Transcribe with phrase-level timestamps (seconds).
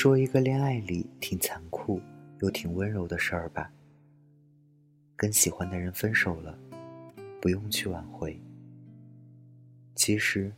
[0.00, 2.00] 说一个恋爱里挺残酷
[2.38, 3.68] 又挺温柔的事儿吧。
[5.16, 6.56] 跟喜欢的人分手了，
[7.42, 8.40] 不用去挽回。
[9.96, 10.52] 其实，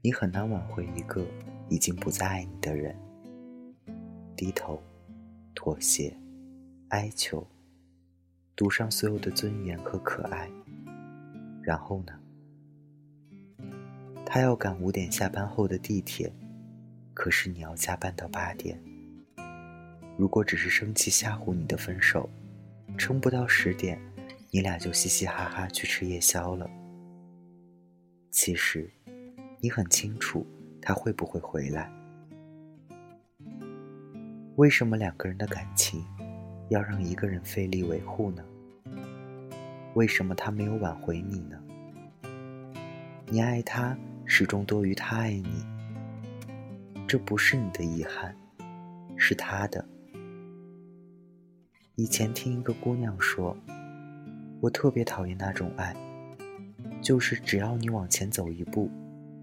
[0.00, 1.26] 你很难挽回一个
[1.68, 2.96] 已经不再爱你的人。
[4.36, 4.80] 低头，
[5.56, 6.16] 妥协，
[6.90, 7.44] 哀求，
[8.54, 10.48] 赌上所有的尊严和可爱。
[11.64, 12.12] 然后呢？
[14.24, 16.32] 他要赶五点下班后的地铁。
[17.14, 18.78] 可是你要加班到八点。
[20.18, 22.28] 如果只是生气吓唬你的分手，
[22.98, 23.98] 撑不到十点，
[24.50, 26.68] 你俩就嘻嘻哈哈去吃夜宵了。
[28.30, 28.90] 其实，
[29.60, 30.46] 你很清楚
[30.82, 31.90] 他会不会回来。
[34.56, 36.04] 为什么两个人的感情
[36.68, 38.44] 要让一个人费力维护呢？
[39.94, 41.60] 为什么他没有挽回你呢？
[43.26, 45.64] 你爱他始终多于他爱你。
[47.14, 48.34] 这不是你的遗憾，
[49.16, 49.86] 是他的。
[51.94, 53.56] 以前听一个姑娘说，
[54.60, 55.94] 我特别讨厌那种爱，
[57.00, 58.90] 就是只要你往前走一步，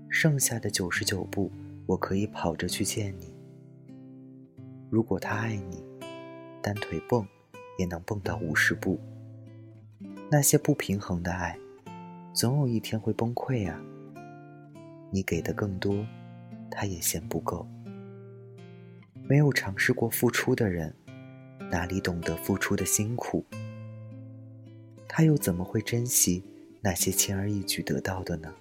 [0.09, 1.49] 剩下的九十九步
[1.85, 3.33] 我可以跑着去见你。
[4.89, 5.81] 如果他爱你，
[6.61, 7.25] 单腿蹦
[7.77, 8.99] 也能蹦到五十步。
[10.29, 11.57] 那些不平衡的爱，
[12.33, 13.81] 总有一天会崩溃啊！
[15.09, 16.05] 你给的更多。
[16.71, 17.67] 他也嫌不够。
[19.29, 20.95] 没有尝试过付出的人，
[21.69, 23.45] 哪里懂得付出的辛苦？
[25.07, 26.43] 他又怎么会珍惜
[26.81, 28.53] 那些轻而易举得到的呢？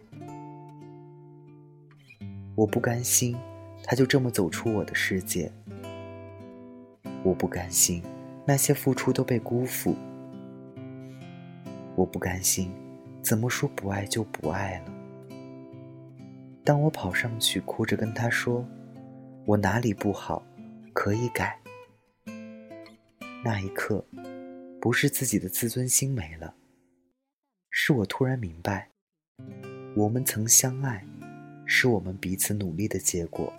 [2.56, 3.36] 我不甘心，
[3.84, 5.50] 他就这么走出我的世界。
[7.22, 8.02] 我不甘心，
[8.46, 9.96] 那些付出都被辜负。
[11.96, 12.70] 我不甘心，
[13.22, 14.99] 怎么说不爱就不爱了？
[16.70, 18.64] 当我跑上去哭着跟他说
[19.44, 20.40] ：“我哪里不好，
[20.92, 21.58] 可以改。”
[23.44, 24.06] 那一刻，
[24.80, 26.54] 不是自己的自尊心没了，
[27.70, 28.88] 是我突然明白，
[29.96, 31.04] 我们曾相爱，
[31.66, 33.52] 是我们彼此努力的结果。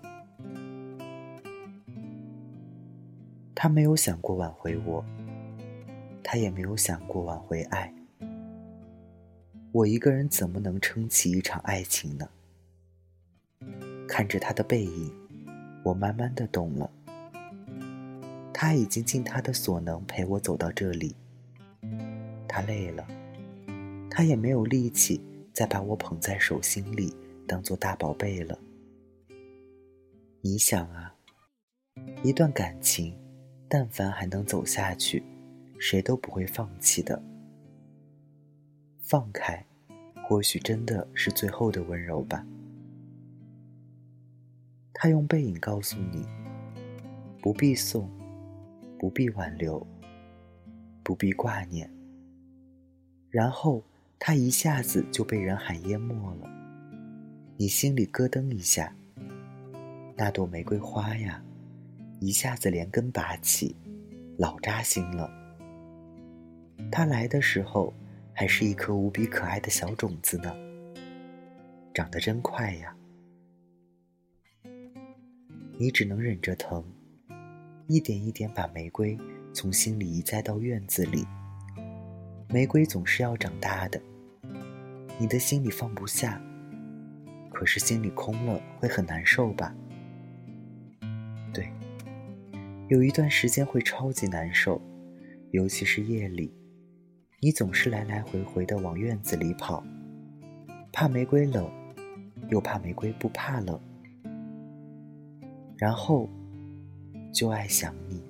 [3.54, 5.04] 他没有想过挽回我，
[6.24, 7.94] 他也没有想过挽回爱。
[9.74, 12.26] 我一个人怎么能撑起一场爱情呢？
[14.12, 15.10] 看着他的背影，
[15.86, 16.92] 我慢慢的懂了。
[18.54, 21.16] 他已经尽他的所能陪我走到这里。
[22.46, 23.08] 他累了，
[24.10, 25.22] 他也没有力气
[25.54, 27.16] 再把我捧在手心里
[27.48, 28.60] 当做大宝贝了。
[30.42, 31.16] 你想啊，
[32.22, 33.18] 一段感情，
[33.70, 35.24] 但凡还能走下去，
[35.80, 37.24] 谁都不会放弃的。
[39.00, 39.66] 放开，
[40.28, 42.46] 或许真的是最后的温柔吧。
[45.04, 46.24] 他用背影告诉你：
[47.42, 48.08] 不必送，
[49.00, 49.84] 不必挽留，
[51.02, 51.90] 不必挂念。
[53.32, 53.84] 然后
[54.20, 56.48] 他一下子就被人海淹没了，
[57.58, 58.96] 你心里咯噔一下。
[60.16, 61.44] 那朵玫瑰花呀，
[62.20, 63.76] 一下子连根拔起，
[64.38, 65.28] 老扎心了。
[66.92, 67.92] 它来的时候
[68.34, 70.56] 还是一颗无比可爱的小种子呢，
[71.92, 72.96] 长得真快呀。
[75.82, 76.86] 你只能忍着疼，
[77.88, 79.18] 一点一点把玫瑰
[79.52, 81.26] 从心里移栽到院子里。
[82.50, 84.00] 玫瑰总是要长大的，
[85.18, 86.40] 你的心里放不下，
[87.50, 89.76] 可是心里空了会很难受吧？
[91.52, 91.68] 对，
[92.88, 94.80] 有一段时间会超级难受，
[95.50, 96.54] 尤其是夜里，
[97.40, 99.84] 你总是来来回回的往院子里跑，
[100.94, 101.68] 怕玫瑰冷，
[102.52, 103.82] 又怕玫瑰不怕冷。
[105.82, 106.30] 然后，
[107.34, 108.22] 就爱想你，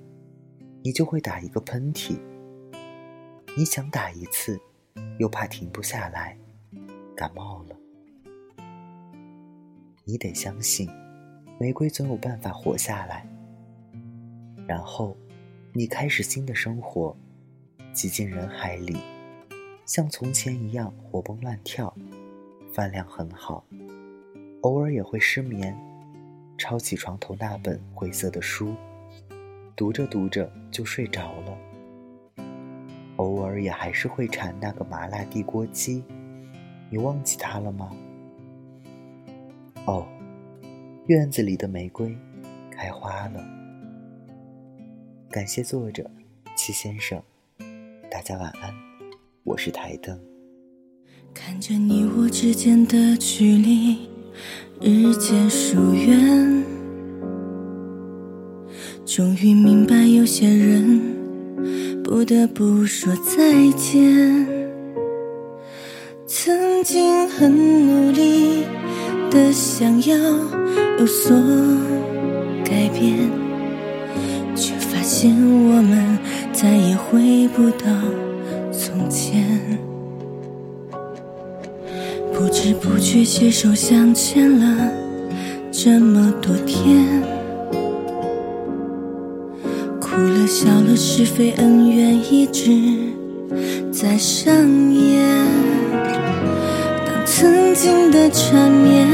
[0.82, 2.18] 你就会打一个喷嚏。
[3.54, 4.58] 你想打一次，
[5.18, 6.34] 又怕停不下来，
[7.14, 7.76] 感冒了。
[10.04, 10.88] 你得相信，
[11.60, 13.28] 玫瑰总有办法活下来。
[14.66, 15.14] 然后，
[15.74, 17.14] 你开始新的生活，
[17.92, 18.96] 挤进人海里，
[19.84, 21.94] 像从前一样活蹦乱跳，
[22.72, 23.62] 饭量很好，
[24.62, 25.78] 偶尔也会失眠。
[26.62, 28.72] 抄起床头那本灰色的书，
[29.74, 31.58] 读着读着就睡着了。
[33.16, 36.04] 偶尔也还是会馋那个麻辣地锅鸡，
[36.88, 37.90] 你忘记它了吗？
[39.86, 40.06] 哦，
[41.08, 42.16] 院子里的玫瑰
[42.70, 43.44] 开花了。
[45.28, 46.08] 感谢作者
[46.54, 47.20] 七先生，
[48.08, 48.72] 大家晚安，
[49.42, 50.16] 我是台灯。
[51.34, 54.11] 看着你我之间的距离。
[54.80, 56.64] 日渐疏远，
[59.04, 61.00] 终于明白，有些人
[62.02, 64.46] 不得不说再见。
[66.26, 68.64] 曾经很努力
[69.30, 70.16] 的想要
[70.98, 71.36] 有所
[72.64, 73.30] 改变，
[74.56, 76.18] 却发现我们
[76.52, 77.86] 再也回不到
[78.72, 79.78] 从前。
[82.42, 84.92] 不知不觉携手相牵了
[85.70, 87.06] 这么多天。
[90.00, 92.72] 哭了笑了，是非恩怨一直
[93.92, 94.52] 在上
[94.92, 95.24] 演。
[97.06, 99.06] 当曾经的缠绵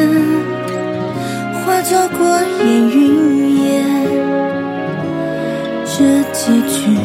[1.52, 2.26] 化作过
[2.64, 3.84] 眼云烟，
[5.84, 6.96] 这结局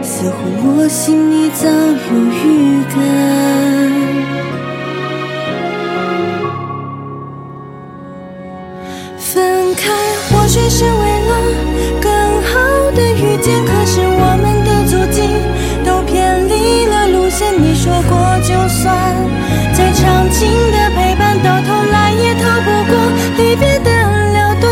[0.00, 2.14] 似乎我心里早有
[2.46, 3.51] 预感。
[10.52, 11.32] 许是为了
[11.98, 12.12] 更
[12.44, 13.64] 好的遇见。
[13.64, 15.22] 可是我们的足迹
[15.82, 17.56] 都偏离了路线。
[17.56, 18.12] 你说过，
[18.44, 18.92] 就算
[19.72, 22.92] 再长情的陪伴，到头来也逃不过
[23.38, 23.90] 离别的
[24.34, 24.70] 了断。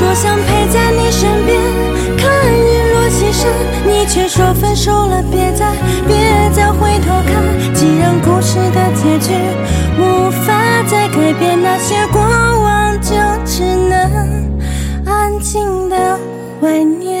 [0.00, 1.54] 多想陪在你身边，
[2.18, 3.48] 看日落西山，
[3.86, 5.70] 你却说分手了，别再
[6.04, 7.72] 别再回头看。
[7.72, 9.32] 既然故事的结局
[10.00, 10.52] 无法
[10.90, 12.20] 再改变，那些过
[16.62, 17.20] 怀念。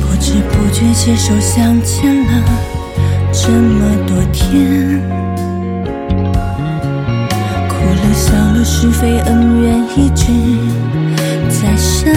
[0.00, 2.42] 不知不觉携手相牵了
[3.30, 5.00] 这么多天，
[7.68, 10.32] 哭了笑了，是非恩怨一直
[11.48, 12.12] 在上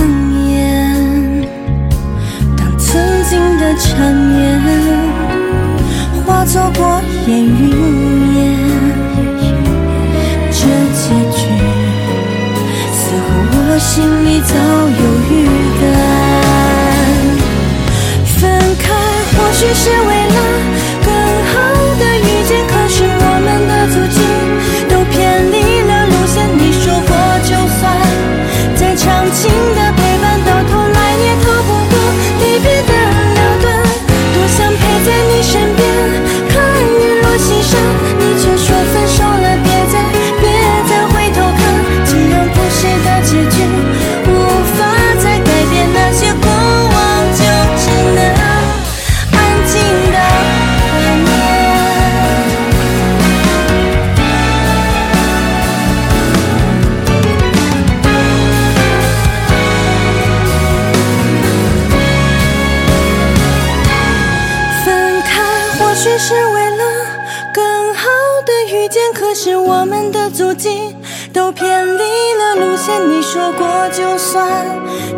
[68.73, 70.95] 遇见，可是我们的足迹
[71.31, 72.01] 都偏离
[72.33, 73.07] 了路线。
[73.07, 74.65] 你说过，就算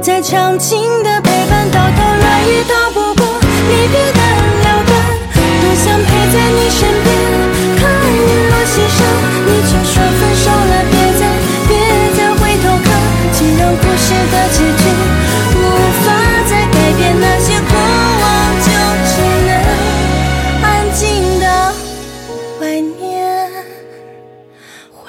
[0.02, 3.26] 再长情的陪伴，到头来也逃不过
[3.70, 4.20] 离别的
[4.64, 4.92] 了断。
[5.34, 7.08] 多想陪在你身边，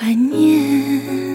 [0.07, 1.26] 怀念